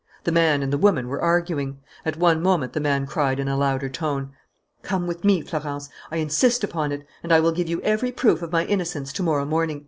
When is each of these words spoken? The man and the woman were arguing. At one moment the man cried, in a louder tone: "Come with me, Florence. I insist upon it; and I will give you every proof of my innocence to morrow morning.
The 0.23 0.31
man 0.31 0.63
and 0.63 0.73
the 0.73 0.79
woman 0.79 1.09
were 1.09 1.21
arguing. 1.21 1.77
At 2.07 2.17
one 2.17 2.41
moment 2.41 2.73
the 2.73 2.79
man 2.79 3.05
cried, 3.05 3.39
in 3.39 3.47
a 3.47 3.55
louder 3.55 3.87
tone: 3.87 4.31
"Come 4.81 5.05
with 5.05 5.23
me, 5.23 5.41
Florence. 5.43 5.89
I 6.09 6.17
insist 6.17 6.63
upon 6.63 6.91
it; 6.91 7.05
and 7.21 7.31
I 7.31 7.39
will 7.39 7.51
give 7.51 7.67
you 7.69 7.79
every 7.81 8.11
proof 8.11 8.41
of 8.41 8.51
my 8.51 8.65
innocence 8.65 9.13
to 9.13 9.21
morrow 9.21 9.45
morning. 9.45 9.79